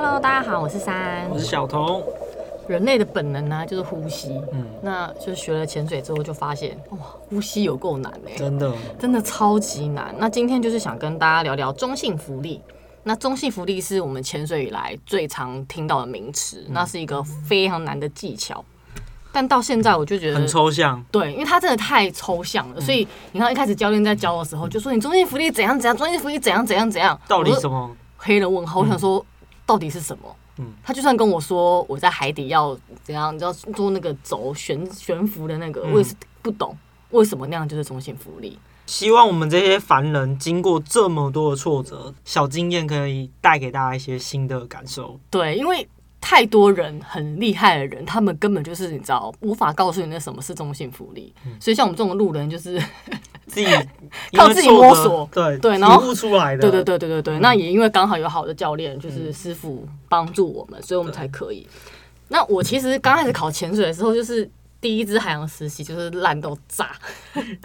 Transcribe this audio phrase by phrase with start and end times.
[0.00, 2.00] Hello，大家好，我是三，我是小童。
[2.68, 4.40] 人类的本能呢，就是呼吸。
[4.52, 6.98] 嗯，那就学了潜水之后，就发现哇，
[7.28, 10.14] 呼吸有够难哎，真的，真的超级难。
[10.16, 12.62] 那今天就是想跟大家聊聊中性浮力。
[13.02, 18.64] 那中性浮力是我们潜水以来最常听到的名词，那是一个非常难的技巧。
[19.32, 22.80] 但到现在我就觉得很抽象，对，因为它真的太抽象了。
[22.80, 27.90] 所以你看一开始教练在教的时候，就说你中性浮力怎样怎样，中性浮力怎样怎样怎样，到底什么？
[28.16, 29.24] 黑人问号，我想说
[29.68, 30.36] 到底是什么？
[30.56, 36.74] 嗯，他就算跟我说我在海底要怎样，你知道做那个轴悬悬浮的那个，我也是不懂
[37.10, 38.58] 为什么那样就是中性浮力。
[38.86, 45.20] 希望我们这些凡人经过这么多的挫折，小经验可以带给大家一些新的感受。
[45.30, 45.86] 对，因为
[46.20, 52.82] 太多人很厉害的人，他们根本就是你知道无法告诉你那什么是中性浮力，所以像我们这种路人就是。
[53.48, 53.66] 自己
[54.36, 57.38] 靠自己摸索，对对，然后悟出来的，对对对对对对。
[57.38, 61.66] 那也因为刚好有好的教练，就是师傅帮助我们，所以我们才可以。
[62.28, 64.48] 那我其实刚开始考潜水的时候，就是
[64.82, 66.90] 第一支海洋实习，就是烂到炸，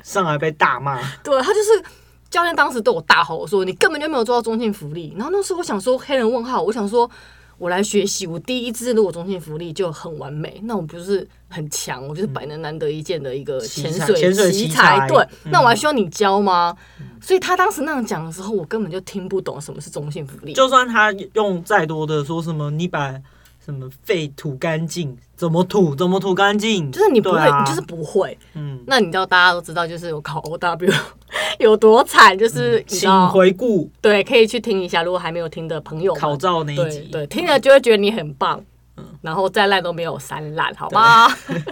[0.01, 1.01] 上来被大骂。
[1.21, 1.83] 对，他就是
[2.29, 7.11] 教练当时对我大吼说：“你根本就没有做到中性福利。”然后那时候我想说黑人问号，我想说。
[7.57, 12.05] 我来学习，我第一支如果中性福利就很完美，那我不是很强？
[12.07, 15.07] 我就是百能难得一见的一个潜水潜水奇才。
[15.07, 16.75] 对，那我还需要你教吗？
[17.21, 20.53] 所以他当时那样讲的时候，我根本就听不懂什么是中性福利。
[20.53, 23.19] 就算他用再多的说什么，你把。
[23.63, 25.17] 什么肺吐干净？
[25.35, 25.95] 怎么吐？
[25.95, 26.91] 怎么吐干净？
[26.91, 28.37] 就是你不会，啊、你就是不会。
[28.55, 30.93] 嗯，那你知道大家都知道，就是我考 OW
[31.59, 33.89] 有多惨，就是请回顾。
[34.01, 35.01] 对，可以去听一下。
[35.03, 38.63] 如果还没有听的朋友，考照那一集，对，对，听了就会觉得你很棒。
[38.97, 41.27] 嗯，然后再烂都没有三烂，好吧？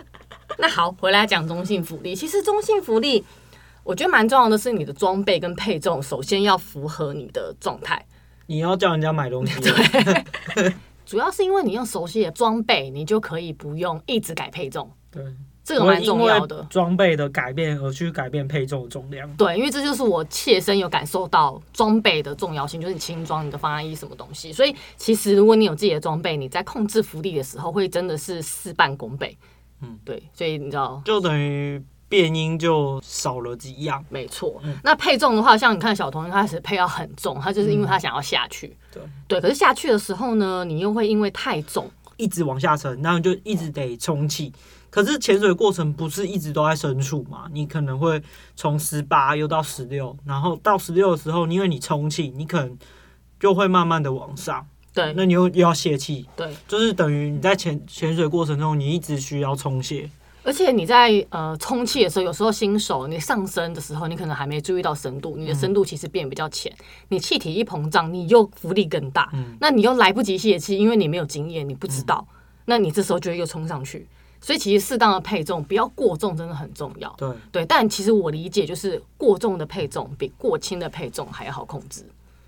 [0.57, 2.15] 那好，回来讲中性福利。
[2.15, 3.23] 其实中性福利，
[3.83, 8.05] 我觉得蛮重要的是你的装备跟配重，首先要符合你的状态。
[8.47, 9.59] 你要叫人家买东西。
[10.55, 10.73] 对。
[11.11, 14.89] 主要是因为你用熟悉的装备，你就可以不用一直改配重。
[15.11, 15.21] 对，
[15.61, 16.65] 这个蛮重要的。
[16.69, 19.29] 装备的改变而去改变配重的重量。
[19.35, 24.53] 对，因为这就是我切身有感受到装备的重要性，就是你轻装、你的防寒衣什么东西。
[24.53, 29.37] 所以其实如果你有自己的装备，你在控制浮力的时候，会真的是事半功倍。
[29.81, 31.83] 嗯，对，所以你知道，就等于。
[32.11, 34.61] 变音就少了几样，没错。
[34.83, 38.75] 那配重的话，像你看小童一开始配要很重，他就是因为他想要下去。
[38.91, 44.51] 对对，可是下去的时候呢，你又会因为太重，一直往下沉，然后就一直得充气。
[44.89, 47.45] 可是潜水过程不是一直都在深处嘛？
[47.53, 48.21] 你可能会
[48.57, 52.77] 从十八又到十六，然后到十六的时候，因为你充气，你可能
[53.39, 54.67] 就会慢慢的往上。
[54.93, 56.27] 对，那你又又要泄气。
[56.35, 60.11] 对，就是等于你在潜潜水过程中，你一直需要充气。
[60.43, 66.73] 而且你在呃充气的时候，有时候新手你上升的时候，你可能还没注意到深度，你的深度其实变比较浅。
[67.09, 72.25] 你气体一膨胀，你又浮力更大，那你又来不及泄气，因为你没有经验，你不知道，
[72.65, 74.07] 那你这时候就会又冲上去。
[74.41, 77.13] 所以其实适当的配重，不要过重，真的很重要。
[77.19, 82.03] 对对，但其实我理解就是过重的配重比过轻的配重还要好控制。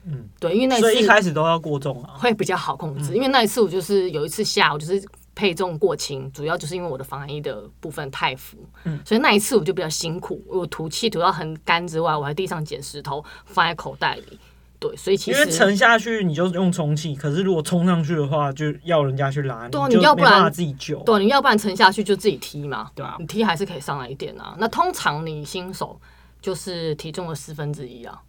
[0.06, 3.14] 嗯，对，因为那一次一开始都要过重啊，会比较好控制。
[3.14, 5.00] 因为那一次我就是有一次下午就是。
[5.36, 10.44] 配重过轻，主要就是因为我的防寒衣的部分太浮，嗯，所以那一次我就比较辛苦。
[10.48, 14.40] 我吐气吐到很干之外，我还地上捡石头放在口袋里。
[14.80, 24.56] 对，所以其实因为沉下去你就用充气，可是如果冲上去的话，就要人家去拉你，对，你要不然自己救，对，你要不然沉下去就自己踢嘛，对啊，你踢还是可以上来一点啊。
[24.60, 25.98] 那通常你新手
[26.42, 28.22] 就是体重的四分之一啊。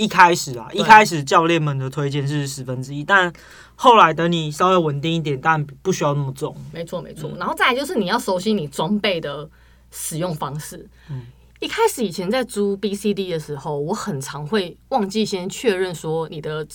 [0.00, 3.30] 一开始啊，一开始教练们的推荐是十分之一，但
[3.76, 6.56] 后来等你稍微稳定一点，但不需要那么重。
[6.72, 9.46] 没错没错，然后再来就是你要熟悉你装备的
[9.90, 10.88] 使用方式。
[11.10, 11.26] 嗯，
[11.58, 16.66] 一开始以前在租 BCD 的时候，我很常会忘记先确认说你的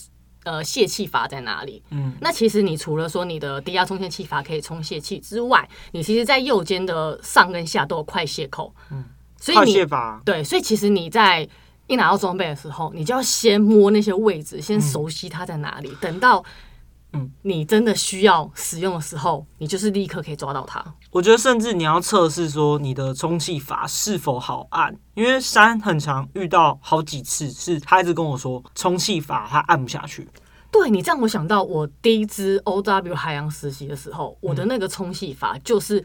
[0.43, 1.81] 呃泄气阀在哪里。
[1.89, 8.71] 嗯，那其实你除了说你的低压充气气阀可以充泄气之外，你其实在右肩的上跟下都有快泄口。
[8.91, 9.03] 嗯，
[9.39, 11.49] 所以你快泄阀对，所以其实你在
[11.87, 15.89] 一拿到装备的时候，你就要先摸那些位置，先熟悉它在哪里。
[15.89, 16.43] 嗯、等到，
[17.13, 20.83] 嗯，你真的需要使用的时候，你就是立刻可以抓到它。
[21.11, 30.27] 我觉得，甚至你要测试说你的充气阀是否好按，因为山很常遇到好几次，是他一直跟我说充气阀他按不下去。
[30.71, 36.03] 对，你这样，我想到我第一支 OW 海洋实习的时候，我的那个充气阀就是。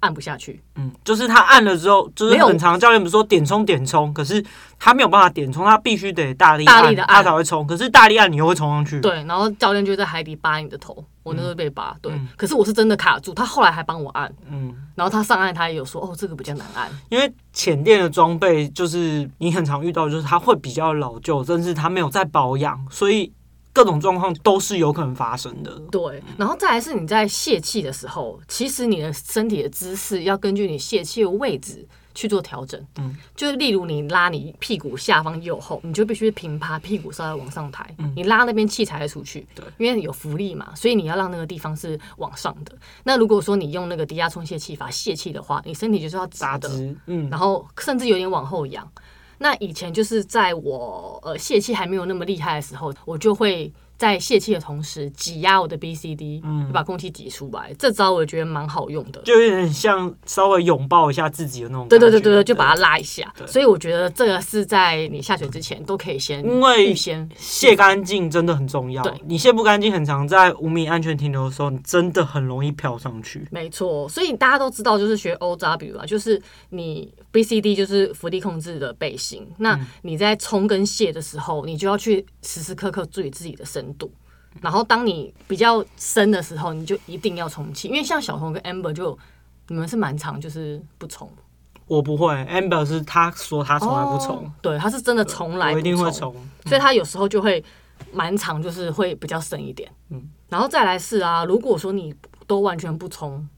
[0.00, 4.44] 按不下去，嗯，就是他按了之后，就是很常教练不是说点冲点冲，可是
[4.78, 7.66] 他没有办法点冲，他必须得大力大力的按，他才会冲。
[7.66, 12.12] 可是大力按你又会冲上去，对，然后教练就在海底扒你的头，我那时候被扒，对。
[12.36, 23.32] 可是我是真的卡住，他后来还帮我按，嗯，然后他上岸他也有说，哦，这个比较难按，因为潜店的装备就是你很常遇到，就是它会比较老旧，甚至它没有在保养，所以。
[23.78, 25.70] 各种状况都是有可能发生的。
[25.90, 31.86] 对，然后再来是你在泄气的时候，其实你的身体的姿势要根据你泄气的位置。
[32.14, 42.72] 去做调整，嗯，就例如你拉你屁股下方右后，你就必须平趴，屁股稍微往上抬，嗯，你拉那边气才会出去，对，因为有浮力嘛，所以你要让那个地方是往上的。
[43.04, 46.68] 那如果说你用那个低压充泄气法泄气的话，你身体就是要直的，
[47.06, 48.90] 嗯，然后甚至有点往后仰。
[49.38, 53.72] 那以前就是在我呃泄气还没有那么厉害的时候，我就会。
[53.98, 57.74] 在泄气的同时，挤压我的 B C D，嗯，把空气挤出来。
[57.76, 61.88] 这招我觉得蛮好用的，就有点像稍微拥抱一下自己的那种。
[61.88, 63.30] 对对对对对，就把它拉一下。
[63.46, 69.02] 所以我觉得这个是在你下水之前都可以先，因为先泄干净真的很重要。
[69.02, 73.46] 对，你泄不干净，很常在五米安全停留的时候，你真的很容易飘上去。
[73.50, 76.40] 没错，所以大家都知道，就是学 OW 啊，就是
[76.70, 79.44] 你 B C D 就是浮力控制的背心。
[79.58, 84.10] 那你在冲跟泄的时候，你就要去时时刻刻注意自己的身度，
[84.60, 89.18] 然后当你比较深的时候，你就一定要充气，因为像小红跟 Amber 就
[89.68, 91.30] 你们是蛮长就是不充。
[91.86, 94.44] 我不会，Amber 是他说他从来不充。
[94.44, 95.74] 哦，对，他是真的从来不。
[95.74, 96.34] 我一定会充，
[96.66, 97.64] 所以他有时候就会
[98.12, 99.90] 蛮长，就是会比较深一点。
[100.10, 102.14] 嗯，然后再来是啊，如果说你
[102.46, 103.48] 都完全不充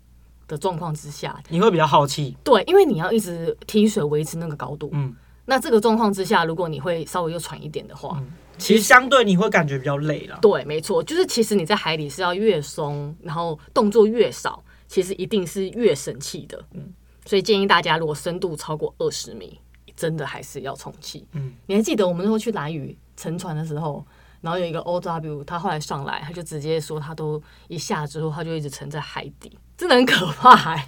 [0.47, 2.37] 的状况之下，你会比较耗气。
[2.45, 4.91] 对，因为你要一直踢水维持那个高度。
[4.93, 5.13] 嗯，
[5.51, 8.17] 那这个状况之下，如果你会稍微又喘一点的话。
[8.21, 8.31] 嗯
[8.61, 10.39] 其实相对你会感觉比较累了。
[10.43, 16.63] 对，没错，就是其实你在海里是要越松，然后动作越少，其实一定是越省气的。
[16.75, 16.93] 嗯，
[17.25, 19.59] 所以建议大家，如果深度超过二十米，
[19.97, 21.27] 真的还是要充气。
[21.33, 24.05] 嗯，你还记得我们那时候去蓝屿乘船的时候，
[24.43, 30.87] 然后有一个 OW，他后来上来，他就直接说他都一下之后，他就一直沉在海底，真的很可怕欸。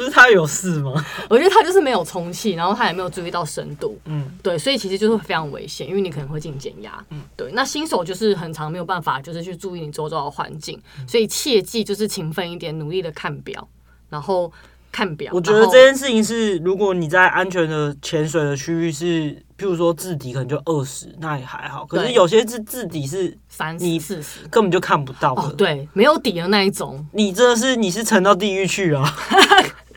[0.00, 0.92] 不是他有事吗？
[1.28, 3.98] 我觉得他就是没有充气，然后他也没有注意到深度。
[4.06, 7.04] 嗯，对，所以其实就是非常危险，因为你可能会进减压。
[7.10, 7.50] 嗯，对。
[7.52, 13.68] 那新手就是很常没有办法，就是去注意你周遭的环境，所以切记就是勤奋一点，努力的看表，
[14.08, 14.50] 然后
[14.90, 15.30] 看表。
[15.34, 21.84] 我觉得这件事情是，如果你在安全的潜水的区域是，譬如说自底可能就二十，那也还好。
[21.84, 25.34] 可是有些自自底是三十、四十，根本就看不到。
[25.34, 29.04] 哦，对，没有底的那一种，你真的是你是沉到地狱去啊！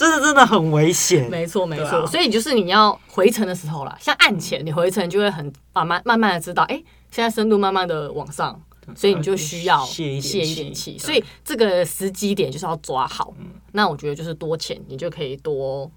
[0.00, 5.44] 真的真的很危险，没错没错，啊、所以就是你要回程的时候啦，像岸潜，你回程就会很
[5.74, 8.58] 慢慢慢慢的知道，哎、欸，现在深度慢慢的往上，
[8.96, 13.34] 所以你就需要泄一点气，所以这个时机点就是要抓好。
[13.38, 15.90] 嗯、那我觉得就是多潜，你就可以多。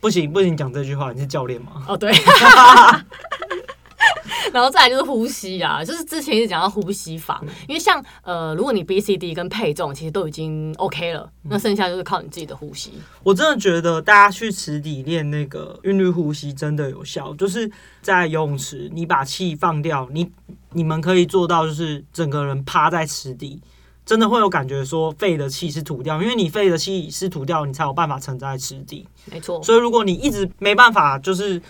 [0.00, 1.84] 不行不行，讲这句话，你是教练吗？
[1.88, 2.12] 哦对。
[4.52, 12.92] 然后再来就是呼吸啊，就是之前一直讲到呼吸法，因为像呃，如果你 B C D 跟配重其实都已经 OK 了，那剩下就是靠你自己的呼吸。
[13.22, 17.70] 我真的觉得大家去池底练那个韵律呼吸真的有效，就是
[18.02, 20.30] 在游泳池，你把气放掉，你
[20.72, 23.60] 你们可以做到就是整个人趴在池底，
[24.06, 29.06] 真的会有感觉说肺的气是吐掉，因为你肺的气是吐掉，你才有办法沉在池底。
[29.30, 31.60] 没错，所以如果你一直没办法就是。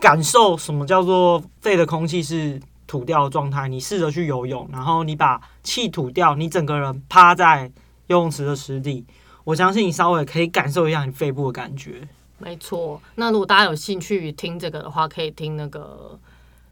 [0.00, 3.68] 感受什么叫做肺的空气是吐掉的状态？
[3.68, 7.70] 你试着去游泳，然后你把气吐掉，你整个人趴在
[8.06, 9.04] 游泳池的池底，
[9.44, 12.06] 我相信你稍微可以感受一下你肺部的感觉。
[12.38, 16.18] 没错，那如果大家有兴趣听这个的话，可以听那个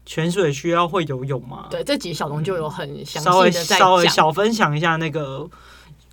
[0.05, 1.67] 潜水需要会游泳吗？
[1.69, 5.49] 对，这集小龙就有很详细的稍微稍微小分享一下那个。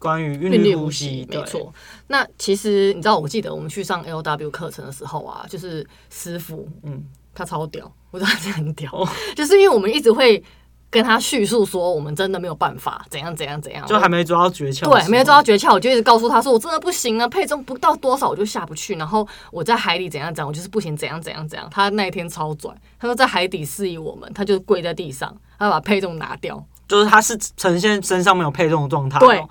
[0.02, 1.73] 关于韵律呼吸，没错。
[2.09, 10.42] 那其实你知道，我记得我们去上 LW 课程的时候啊，就是师傅，嗯，他超屌，我觉得他很屌，哦、 就是因为我们一直会
[10.90, 21.68] 跟他叙述说，我们真的没有办法，怎样怎样怎样，就还没抓到诀窍，对，没有抓到诀窍，我就一直告诉他说，我真的不行啊，配重不到多少我就下不去，然后我在海里怎样怎样，我就是不行，怎样怎样怎样。
[21.71, 29.42] 他那一天超拽，他说在海底示意我们，他就跪在地上，他把配重拿掉，就是他是呈现身上没有配重的状态，对。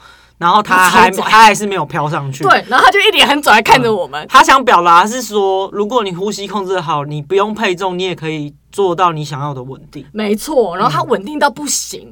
[0.41, 4.25] 然后他还他还是没有飘上去，对，然后他就一脸很拽看着我们。
[4.27, 10.03] 他想表达是说，如果你呼吸控制好，你不用配重，你也可以做到你想要的稳定。
[10.11, 12.11] 没错，然后他稳定到不行。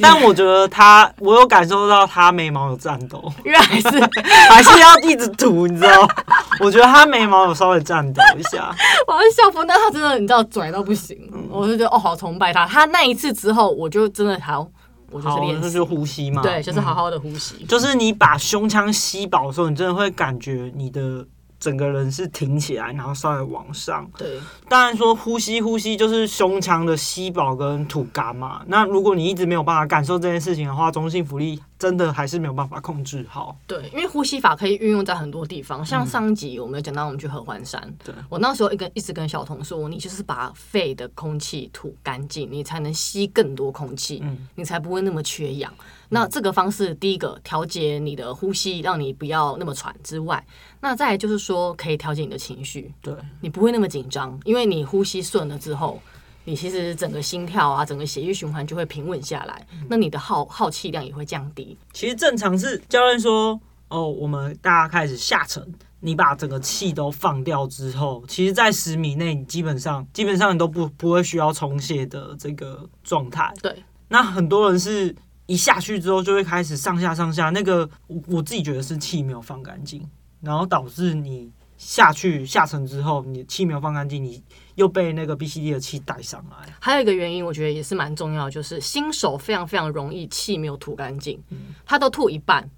[0.00, 3.88] 但我觉得他，我有感受到他眉毛有颤抖，因为还是
[4.48, 6.08] 还是要一直涂，你知道？
[6.64, 8.72] 我觉得他眉毛有稍微颤抖一下。
[9.08, 11.18] 我要笑疯，但他真的你知道拽到不行，
[11.50, 12.64] 我就觉得哦，好崇拜他。
[12.64, 14.66] 他那一次之后，我就真的好。
[15.10, 16.42] 我就是练，就是呼吸嘛。
[16.42, 17.56] 对，就是好好的呼吸。
[17.60, 21.26] 嗯、就是你把胸腔吸饱的时候，你真的会感觉你的
[21.58, 24.08] 整个人是挺起来，然后稍微往上。
[24.18, 28.62] 对，当然说呼吸呼吸就是胸腔的吸饱跟吐干嘛。
[28.66, 33.56] 那如果你一直没有办法感受这件事情的话，中性浮力真的还是没有办法控制好。
[33.66, 38.14] 对，因为呼吸法可以运用在很多地方，像上一集我们有讲到我们去合欢山，嗯、对。
[38.28, 45.72] 我那时候一个一直跟小童说，你就是把肺的空气吐干净，你才能吸更多空气，嗯，你才不会那么缺氧。
[46.08, 50.42] 那这个方式，第一个调节你的呼吸，让你不要那么喘之外，
[50.80, 56.00] 那再来就是说可以调节你的情绪，对，你不会那么紧张，因为你呼吸顺了之后，
[56.46, 61.76] 你其实整个心跳啊，整个血液循环就会平稳下来，那你的耗耗气量也会降低。
[61.92, 65.62] 其实正常是教练说，哦，我们大家开始下沉，
[66.00, 73.52] 你把整个气都放掉之后，其实在十米内，你基本上基本上你都不不会需要充血的这个状态。
[73.60, 75.14] 对，那很多人是。
[75.48, 80.04] 一下去之后就会开始上下上下，那个我我自己觉得是气没有放干净，
[80.40, 81.48] 然后导致你
[81.78, 84.42] 下去下沉之后，你气没有放干净，你
[84.76, 86.72] 又被那个 BCD 的气带上来。
[86.78, 91.42] 还有一个原因，我觉得也是蛮重要，就是新手非常非常容易气没有吐干净，
[91.84, 92.70] 他都吐一半，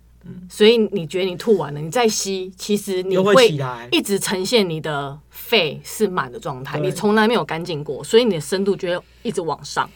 [0.48, 3.48] 所以你觉得你吐完了，你再吸，其实你会
[3.92, 9.88] 一直呈现你的肺是满的状态，你从来没有干净过，所以你的深度就会一直往上。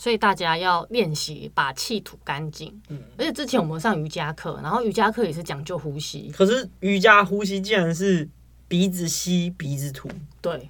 [0.00, 2.72] 所以大家要练习把气吐干净。
[2.88, 6.30] 嗯，而且之前我们上瑜伽课，然后瑜伽课也是讲究呼吸。
[6.36, 8.28] 可是瑜伽呼吸竟然是
[8.68, 10.08] 鼻子吸，鼻子吐。
[10.40, 10.68] 对。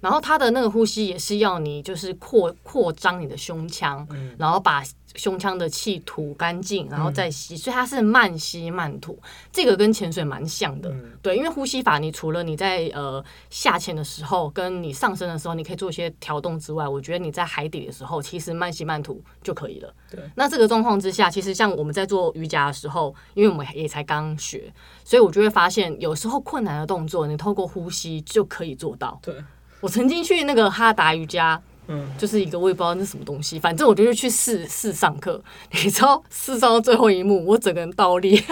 [0.00, 4.82] 然后他的那个呼吸也是要你就是扩扩张你的胸腔，嗯、然后把
[5.16, 9.18] 胸腔的气吐干净，然后再吸，嗯、所以它是慢吸慢吐，
[9.50, 10.88] 这个跟潜水蛮像的。
[10.90, 19.92] 嗯、对，因为呼吸法，你除了你在呃下潜的时候，跟你上升的时候，你可以做一些调动之外，我觉得你在海底的时候，其实慢吸慢吐就可以了。
[20.10, 24.72] 对，那这个状况之下，其实像我们在做瑜伽的时候，因为我们也才刚学，
[25.04, 29.18] 所以我就会发现，有时候困难的动作，你透过呼吸就可以做到。
[29.22, 29.34] 对。
[29.80, 35.42] 我曾经去那个哈达瑜伽，嗯，就是一个我也不知道那是什么东西，反正我就是去试试上课。
[35.72, 38.36] 你知道试上到最后一幕，我整个人倒立，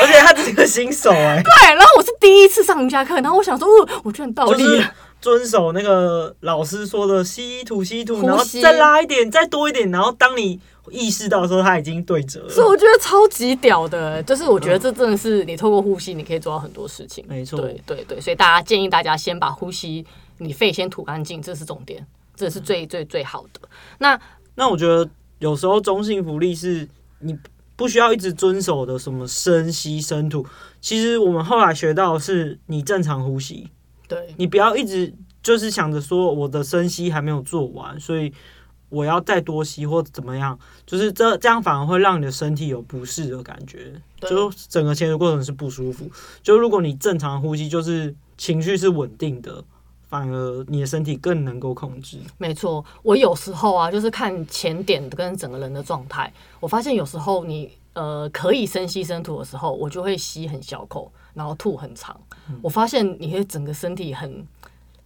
[0.00, 1.42] 而且他只是个新手哎、欸。
[1.44, 4.94] 对，然后我是第一次上瑜伽课，然后我想说，哦，我居然倒立了。
[5.20, 10.58] 遵守那个老师说的吸吐吸吐，然后再拉一点，再多一点，然后当你
[10.90, 12.48] 意识到的时候，他已经对折了。
[12.50, 17.24] 所以我觉得超级屌的，就是我觉得这真的是你透过呼吸，你可以做到很多事情。
[17.28, 20.04] 没错，对对对，所以大家建议大家先把呼吸，
[20.38, 23.60] 你肺先吐干净，这是重点，这是最最最好的。
[23.98, 24.20] 那
[24.54, 26.88] 那我觉得有时候中性福利是
[27.20, 27.36] 你
[27.76, 30.44] 不需要一直遵守的，什么深吸深吐，
[30.80, 33.68] 其实我们后来学到的是你正常呼吸。
[34.06, 38.32] 对，你不要一直就是想着说我的深吸还没有做完，所以
[38.90, 46.10] 我要再多吸或怎么样，就是这这样反而会让你的身体有不适的感觉，就整个潜水过程是不舒服。
[46.42, 49.64] 就如果你正常呼吸，就是情绪是稳定的，
[50.08, 52.18] 反而你的身体更能够控制。
[52.36, 56.30] 没错，我有时候啊，就是看前点跟整个人的状态，
[56.60, 61.10] 我发现有时候你呃可以深吸深吐的时候，我就会吸很小口。
[61.32, 64.44] 然后吐很长，嗯、我发现你会整个身体很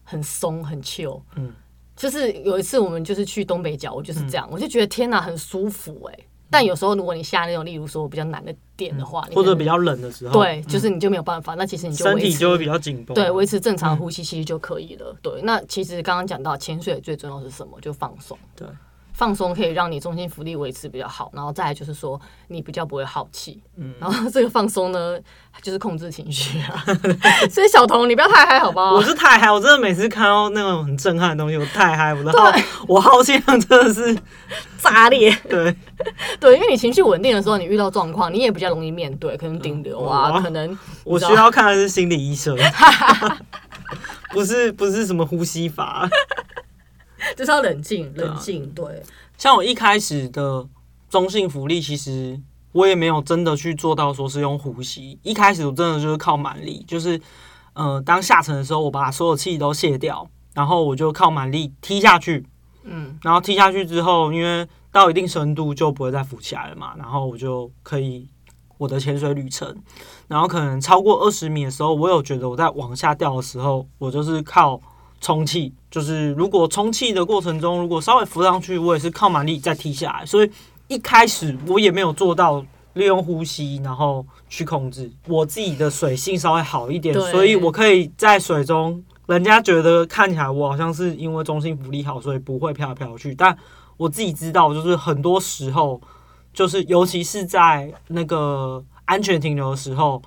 [0.04, 1.52] 很松很 chill，嗯，
[1.96, 6.26] 就是有一次我们就是去东北角，我就是这样，嗯、我就觉得天哪，很舒服哎、欸。
[6.50, 11.54] 但有时候如果你下那种，例如说比较难的点的话，或者比较冷的时候，对，就是你就没有办法。
[11.54, 15.10] 嗯、那其实你就身体就会比较紧绷，对，维持正常呼吸其实就可以了。
[15.10, 17.80] 嗯、对，那其实刚刚讲到潜水最重要是什么？
[17.80, 18.68] 就放松，对。
[19.14, 25.16] 放松可以让你中心浮力维持比较好，然后再来就是说你比较不会耗气，嗯，然后这个放松呢
[25.62, 26.84] 就是控制情绪啊，
[27.48, 28.92] 所以小童你不要太嗨好不好？
[28.92, 32.52] 我是太嗨，我真的每次看到那种很震撼的东西，我太嗨，我的耗
[32.88, 34.18] 我耗气量真的是
[34.78, 35.74] 炸裂， 对。
[36.40, 42.58] 对，因为你情绪稳定的时候，你遇到状况你也比较容易面对，可能顶流啊，嗯、可能我需要看的是心理医生，
[44.30, 46.08] 不是不是什么呼吸法。
[47.36, 48.68] 就是要冷静，冷静。
[48.70, 49.02] 对，
[49.36, 50.66] 像我一开始的
[51.08, 52.40] 中性浮力，其实
[52.72, 55.18] 我也没有真的去做到说是用呼吸。
[55.22, 57.20] 一开始我真的就是靠蛮力，就是
[57.72, 62.46] 呃，当下沉的时候，我把所有气都卸掉，然后我就靠蛮力踢下去。
[62.84, 68.28] 嗯，然后踢下去之后，因为到一定深度就不会再浮起来了嘛，然后我就可以
[68.78, 69.74] 我的潜水旅程，
[70.28, 74.80] 然后可能超过二十米的时候，我有觉得我在往下掉的时候，我就是靠。
[75.24, 80.26] 充气就是，如果充气的过程中，如果稍微浮上去，我也是靠蛮力再踢下来。
[80.26, 80.50] 所以
[80.86, 82.62] 一开始我也没有做到
[82.92, 93.34] 利用呼吸，然后去控制我自己的水性稍微好一点，所以我可以在水中，人家觉得看起来我好像是因为中心浮力好，所以不会飘来飘去。
[93.34, 93.56] 但
[93.96, 95.98] 我自己知道，就是很多时候，
[96.52, 100.20] 就是尤其是在那个安全停留的时候，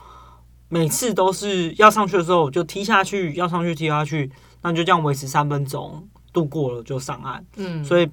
[0.69, 4.31] 每次都是要上去的时候就踢下去，要上去踢下去。
[4.67, 7.45] 那就这样维持三分钟，度过了就上岸。
[7.55, 8.09] 嗯，所以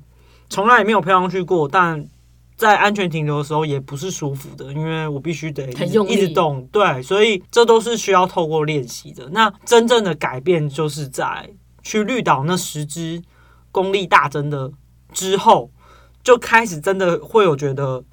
[0.48, 2.06] 从来也没有飘上去过，但
[2.56, 9.28] 在安全停留的时候也不是舒服的，因为我必须得一直，一直动，对，所以这都是需要透过练习的。
[9.32, 11.50] 那真正的改变就是在
[11.82, 13.20] 去绿岛那十支
[13.72, 14.70] 功力大增的
[15.12, 15.68] 之后，
[16.22, 18.04] 就开始真的会有觉得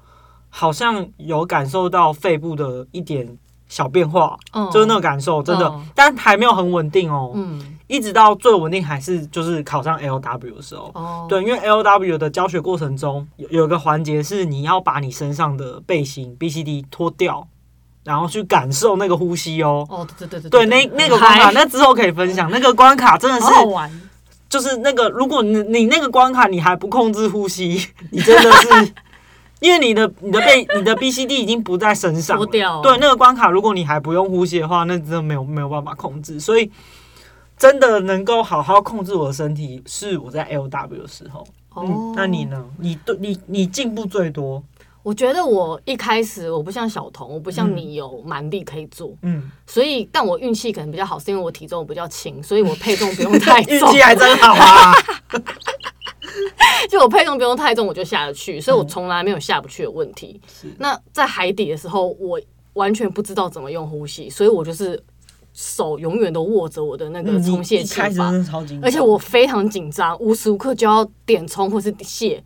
[0.48, 7.78] 好像有感受到肺部的一点小变化，嗯，就是那个感受真的，嗯，但还没有很稳定哦，嗯。
[7.92, 11.28] 一直到最稳定还是就是考上 LW 的时候，oh.
[11.28, 17.46] 对，因为 LW 的教学过程中有有个环节是你要把你身上的背心 BCD 脱掉，
[18.02, 19.86] 然后去感受那个呼吸哦。
[19.90, 22.50] 哦，对对对对，对，那那个关卡，那之后可以分享。
[22.50, 23.46] 那个关卡真的是，
[24.48, 28.92] 就是那个如果你你那个关卡你还不控制呼吸，你真的是，
[29.60, 32.46] 因为你的你的背你的 BCD 已经不在身上了。
[32.46, 36.70] 对，那个关卡如果你还不用呼吸的话，那真的没有没有办法控制，所以。
[37.62, 41.46] 真的能够好好控制我的身体，是我在 LW 的时候。
[41.74, 42.68] 哦、嗯，那你呢？
[42.80, 44.60] 你对你你进步最多？
[45.04, 49.16] 我觉得我一开始我不像小童，我不像你有蛮力可以做。
[49.22, 53.72] 嗯，所以但我运气可能比较好，是因为我体重比较轻，所以我配重不用太重。
[53.78, 54.92] 运气还真好啊！
[56.90, 60.40] 就我配重不用太重，我就下得去，所以我从来没有下不去的问题。
[60.78, 62.40] 那在海底的时候，我
[62.72, 65.00] 完全不知道怎么用呼吸，所以我就是。
[65.54, 68.32] 手永远都握着我的那个充泄器吧，
[68.82, 72.42] 而且我非常紧张，无时无刻就要点充或是卸，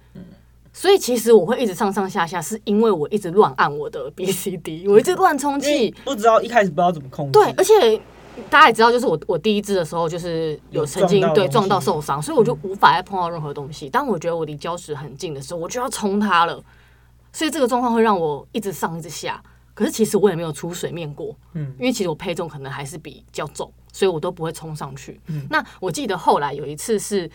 [0.72, 7.32] 所以其实我会一直上上下下，是因为我一直乱按我的 BCD，我一直乱充气，不知道一开始不知道怎么控制。
[7.32, 7.96] 对，而且
[8.50, 13.88] 大家也知道，就是我我第一支的时候就是有曾经对撞到受伤，所以我就无法再碰到任何东西。
[13.88, 16.60] 当我觉得我离礁石很近的时候，我就要冲它了，
[17.32, 19.40] 所以这个状况会让我一直上一直下。
[19.76, 25.20] 可是其实我也没有出水面过，嗯，因为其实我配重可能还是比较重，所以我都不会冲上去。
[25.26, 27.30] 嗯，那我记得后来有一次是，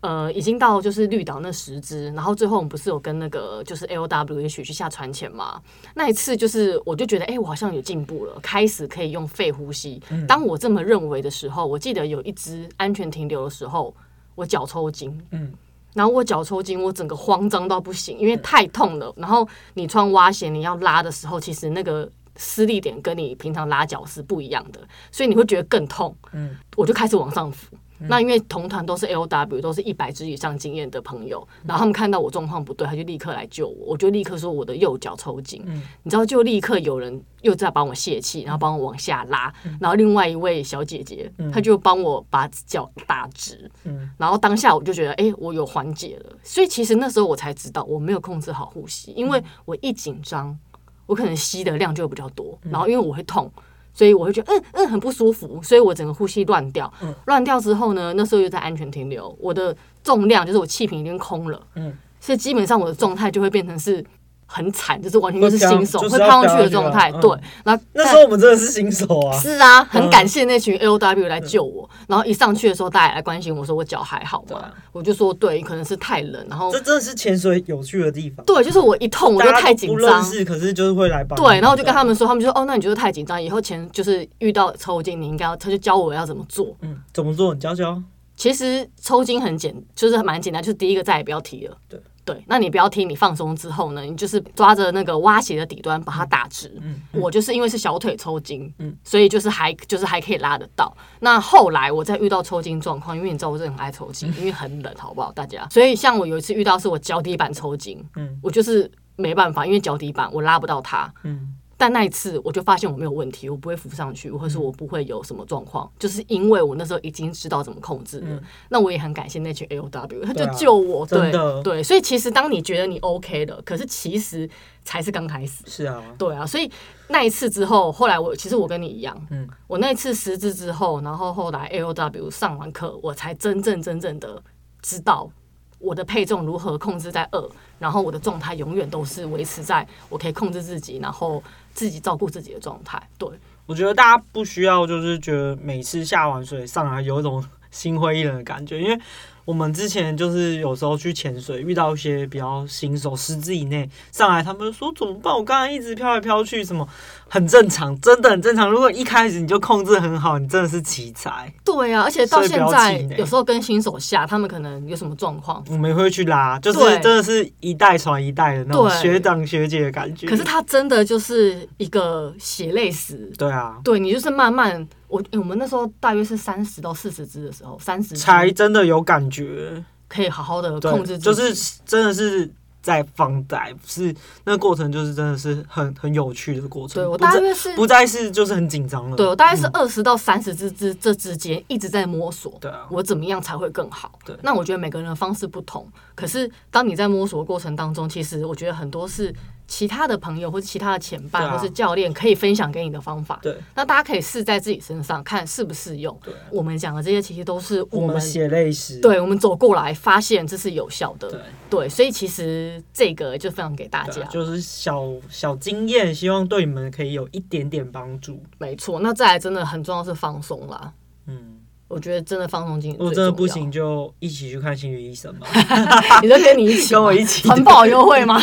[0.00, 5.58] 呃，已经到就是绿岛那十只，然后最后我们不是有跟那个就是 LW 一起去下船前嘛？
[5.94, 9.98] 那一次就是我就觉得，哎、欸，我好像有进步了，开始可以用肺呼吸。
[10.28, 13.96] 当我这么认为的时候，我记得有一只安全停留的时候，
[14.34, 15.50] 我脚抽筋，嗯。
[15.96, 19.10] 然后我脚抽筋，我整个慌张到不行，因为太痛了。
[19.16, 22.06] 然后你穿蛙鞋，你要拉的时候，其实那个
[22.36, 24.80] 施力点跟你平常拉脚是不一样的，
[25.10, 26.14] 所以你会觉得更痛。
[26.32, 27.74] 嗯，我就开始往上浮。
[27.98, 33.86] 那因为同团都是 LW，都是一百支以上经验的朋友，然后他们看到我状况不对，他就立刻来救我。
[33.86, 35.62] 我就立刻说我的右脚抽筋，
[36.02, 43.70] 你知道，就立刻有人又在帮我泄气，然后帮我往下拉，然后另外一位小姐姐，她就帮我把脚打直，
[44.18, 46.32] 然后当下我就觉得，哎，我有缓解了。
[46.42, 50.58] 所以其实那时候我才知道我没有控制好呼吸，因为我一紧张，
[51.06, 53.50] 我可能吸的量就比较多，然后因为我会痛。
[53.96, 56.92] 所以我会觉得嗯嗯很不舒服，所以我整个呼吸乱掉，
[57.24, 64.04] 乱掉之后呢，那时候又在安全停留，我的重量就是我气瓶已经空了，嗯，所以基本上我的状态就会变成是。
[64.46, 67.10] 很惨，就是完全就是新手会飘上去的状态。
[67.20, 67.30] 对，
[67.64, 69.36] 然后那时候我们真的是新手啊。
[69.38, 71.88] 是啊，很感谢那群 LW 来救我。
[72.06, 74.70] 然后一上去的时候，大家来关心我说我脚还好吗？
[74.92, 76.46] 我就说对，可能是太冷。
[76.48, 78.46] 然后这真的是潜水有趣的地方。
[78.46, 80.22] 对，就是我一痛我就太紧张。
[80.22, 81.36] 是，可是就是会来帮。
[81.36, 86.74] 对，然后我就跟他们说，他们就说哦，那你就是太紧张，以后前就是遇到抽筋，你应该要他就教我要怎么做。
[86.82, 87.52] 嗯，怎么做？
[87.52, 88.00] 你教教。
[88.36, 91.76] 其实抽筋很简，就是蛮简单，就是第一个再也不要提了。
[91.88, 92.00] 对。
[92.26, 96.70] 对，那你不要听，你放松之后呢，你就是抓着那个挖鞋的底端把它打直。
[96.82, 100.92] 嗯，嗯，我就是因为是小腿抽筋，嗯，所以就是还就是还可以拉得到。
[101.20, 105.64] 那后来我再遇到抽筋状况，因为你知道我是很爱抽筋，因为很冷，好不好，大家？
[105.70, 111.54] 所以像我有一次遇到是我脚底板抽筋，嗯，我就是没办法，因为脚底板我拉不到它，嗯。
[111.76, 118.42] 但那一次我就发现我没有问题，我不会浮上去，或者说我不会有什么状况，就是因为我那时候已经知道怎么控制了。
[118.70, 121.30] 那我也很感谢那群 LW，他就救我，对
[121.62, 121.82] 对。
[121.82, 124.48] 所以其实当你觉得你 OK 的，可是其实
[124.84, 125.64] 才是刚开始。
[125.66, 126.46] 是啊，对啊。
[126.46, 126.70] 所以
[127.08, 134.42] 那一次之后，后来我其实我跟你一样，嗯，我那一次失智之后，然后后来 LW 上完课，我才真正真正的
[134.80, 135.30] 知道
[135.78, 141.42] 我的配重如何控制在二，然后我的状态永远都是维持在我可以控制自己，然后。
[141.76, 143.28] 自己照顾自己的状态，对。
[143.66, 148.98] 我觉得大家不需要，就是觉得每次下完水上来有一种 心灰意冷的感觉，因为。
[149.44, 155.32] 我们之前就是有时候去潜水，遇到一些比较新手十支以内上来，他们说怎么办？
[155.32, 156.88] 我刚才一直飘来飘去，什么
[157.28, 158.70] 很正常，真的很正常。
[158.70, 161.52] 如果一开始你就控制很好，你真的是奇才。
[161.64, 170.26] 对啊，而且到现在有时候跟新手下，他们可能有什么状况，我们会去拉，就是真的是一代传一代的那种学长学姐的感觉。
[170.26, 173.16] 可是他真的就是一个血泪史。
[173.36, 174.86] 对啊，对你就是慢慢。
[175.08, 182.50] 我我们那时候大约是三十到四十只的时候，三十才真的有感觉，可以好好的控制，就是真的是
[182.86, 187.02] 在放贷，是那个过程就是真的是很很有趣的过程。
[187.02, 189.16] 对我大约是不再是就是很紧张了。
[189.16, 192.56] 对我大概是二十到三十之之这之间一直在摸索。
[192.60, 194.16] 对啊，我怎么样才会更好？
[194.24, 199.34] 对，那我觉得每个人的方式不同，可是当你在摸索的过程当中，其实我觉得很多是。
[199.68, 206.16] 其他的朋友或者其他的前辈或是教练可以分享给你的方法，对，那大家可以试在自己身上看适不适用。
[206.22, 211.28] 对，我们讲的这些其实都是我们血泪史，对，我们走过来发现这是有效的。
[211.30, 218.40] 对，对，所以其实这个就分享给大家，就是小小经验，希望对你们可以有一点点帮助。
[218.58, 220.92] 没错，那再来真的很重要是放松啦。
[221.26, 225.48] 嗯，我觉得真的放松精，如果真的不行，就一起去看心理医生吧。
[226.22, 228.40] 你就跟你一起，跟我一起，很不好优惠吗？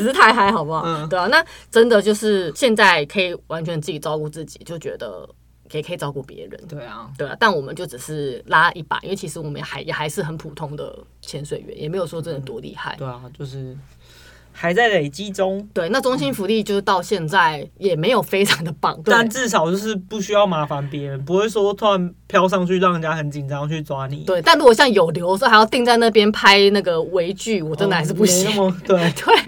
[0.00, 0.82] 只是太嗨，好不好？
[0.84, 5.28] 嗯、对啊，那真的就是现在可以完全自己照顾自己，就觉得
[5.72, 6.60] 也可以照顾别人。
[6.68, 12.96] 对啊，对啊，但我们就只是拉一把，因为其实我们还也还是很普通的潜水员，也没有说真的多厉害。
[12.98, 13.76] 对啊，就是
[14.52, 15.66] 还在累积中。
[15.72, 24.24] 对，那中心福利就是到现在也没有非常的棒，嗯、但至少就是不需要麻烦别人，不会说突然飘上去让人家很紧张去抓你。
[24.24, 28.60] 对，但如果像有流的时候还要定在那边拍那个微距，我真的还是不行。
[28.60, 29.34] 哦、对对。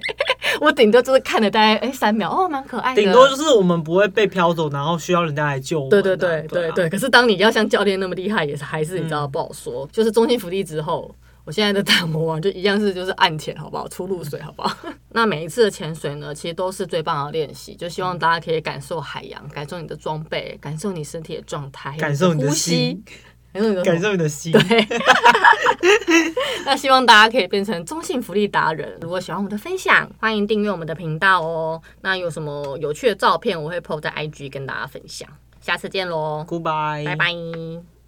[0.60, 3.02] 我顶多就是看了大概哎三秒哦，蛮可爱的。
[3.02, 5.90] 顶多就是我们不会被飘走，然后需要人家来救我们。
[5.90, 6.90] 对对对对对，对。
[6.90, 9.88] 可是当你要像教练那么厉害，也是还是你知道不好说。
[9.92, 13.88] 就是中心福利之后，我现在的大魔王就一样是就是岸潜，好不好？
[13.88, 14.76] 出露水，好不好？
[15.10, 17.74] 那每一次的潜水呢，其实都是最棒的练习。
[17.74, 23.02] 就希望大家可以感受海洋，感受你的装备，感受你身体的状态，感受你的呼吸。
[23.84, 24.50] 感受你的心。
[24.50, 24.60] 对，
[26.64, 28.98] 那希望大家可以变成中性福利达人。
[29.00, 31.80] 如果喜欢我们的分享，欢迎订阅我们的频道哦。
[32.00, 35.28] 那有什么有趣的照片，我会 po 在 IG 跟大家分享。
[35.60, 38.01] 下次见喽，Goodbye，拜拜。